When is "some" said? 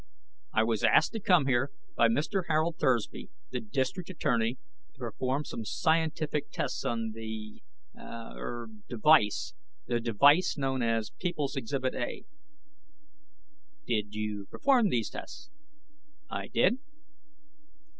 5.45-5.63